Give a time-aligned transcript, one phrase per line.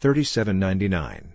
[0.00, 1.34] 3799.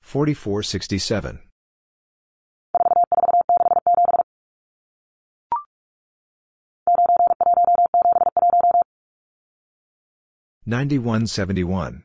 [0.00, 1.40] 4467.
[10.64, 12.04] Ninety-one seventy-one.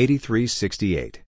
[0.00, 0.46] Thirty-four sixty-seven.
[0.46, 0.94] Fifty-four sixty.
[0.96, 1.22] Eighty-three sixty-eight.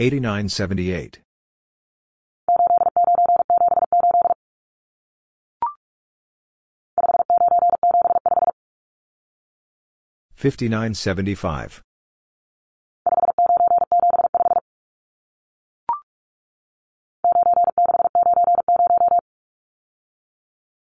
[0.00, 1.20] 8978.
[10.36, 11.87] 5975.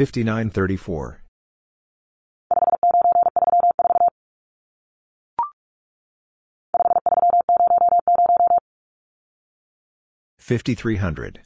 [0.00, 1.22] 5934.
[10.38, 11.40] Fifty three hundred.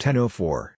[0.00, 0.77] Ten oh four.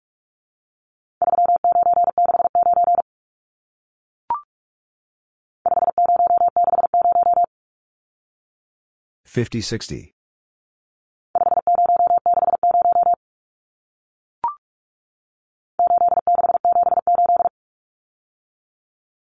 [9.31, 10.11] Fifty sixty.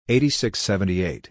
[0.07, 1.29] Eighty six seventy eight.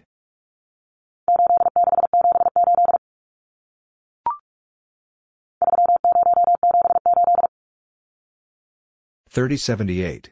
[9.29, 10.31] Thirty seventy eight.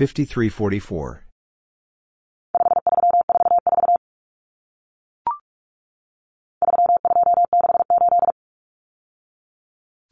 [0.00, 1.26] 5344.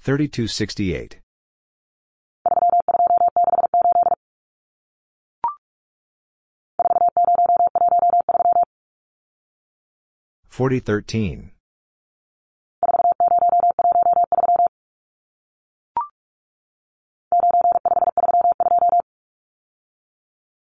[0.00, 1.20] Thirty-two sixty-eight,
[10.46, 11.52] forty thirteen.